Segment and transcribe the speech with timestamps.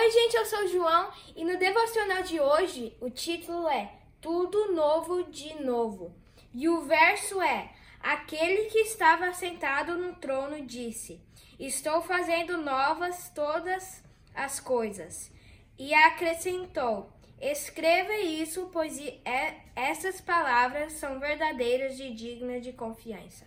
[0.00, 4.70] Oi, gente, eu sou o João e no devocional de hoje o título é Tudo
[4.72, 6.14] Novo de Novo.
[6.54, 11.20] E o verso é: Aquele que estava sentado no trono disse:
[11.58, 15.32] Estou fazendo novas todas as coisas.
[15.76, 23.44] E acrescentou: Escreva isso, pois é, essas palavras são verdadeiras e dignas de confiança.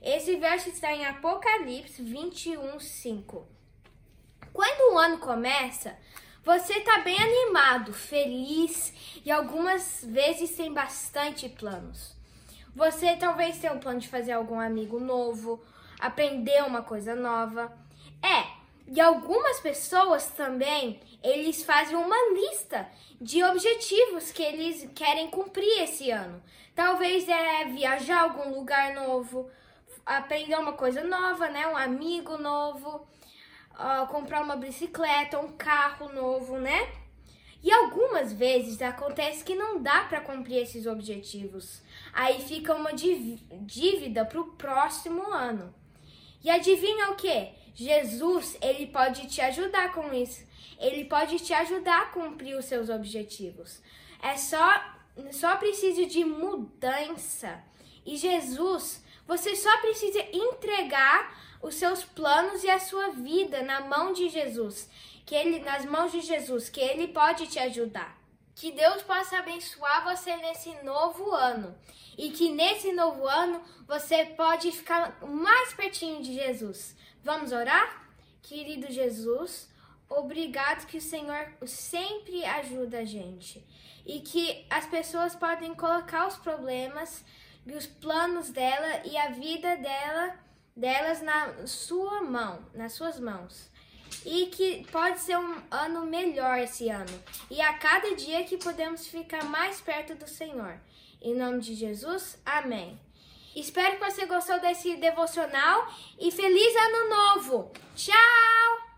[0.00, 3.59] Esse verso está em Apocalipse 21, 5.
[4.60, 5.96] Quando o ano começa,
[6.44, 8.92] você está bem animado, feliz
[9.24, 12.14] e algumas vezes tem bastante planos.
[12.76, 15.64] Você talvez tenha um plano de fazer algum amigo novo,
[15.98, 17.72] aprender uma coisa nova.
[18.22, 18.44] É,
[18.86, 22.86] e algumas pessoas também, eles fazem uma lista
[23.18, 26.42] de objetivos que eles querem cumprir esse ano.
[26.74, 29.50] Talvez é viajar a algum lugar novo,
[30.04, 31.66] aprender uma coisa nova, né?
[31.66, 33.08] Um amigo novo
[33.72, 36.92] uh, comprar uma bicicleta, um carro novo, né?
[37.62, 41.82] E algumas vezes acontece que não dá para cumprir esses objetivos.
[42.12, 45.74] Aí fica uma dívida para o próximo ano.
[46.42, 47.50] E adivinha o que?
[47.74, 50.42] Jesus, ele pode te ajudar com isso.
[50.78, 53.82] Ele pode te ajudar a cumprir os seus objetivos.
[54.22, 54.98] É só
[55.32, 57.62] só precisa de mudança.
[58.06, 64.12] E Jesus, você só precisa entregar os seus planos e a sua vida na mão
[64.12, 64.88] de Jesus,
[65.26, 68.18] que ele nas mãos de Jesus, que ele pode te ajudar.
[68.54, 71.74] Que Deus possa abençoar você nesse novo ano
[72.18, 76.94] e que nesse novo ano você pode ficar mais pertinho de Jesus.
[77.22, 78.08] Vamos orar?
[78.42, 79.68] Querido Jesus,
[80.08, 83.64] obrigado que o Senhor sempre ajuda a gente
[84.04, 87.24] e que as pessoas podem colocar os problemas
[87.66, 90.38] e os planos dela e a vida dela
[90.80, 93.70] delas na sua mão, nas suas mãos.
[94.24, 97.22] E que pode ser um ano melhor esse ano.
[97.48, 100.80] E a cada dia que podemos ficar mais perto do Senhor.
[101.22, 102.98] Em nome de Jesus, amém.
[103.54, 105.86] Espero que você gostou desse devocional
[106.18, 107.72] e feliz ano novo.
[107.94, 108.89] Tchau!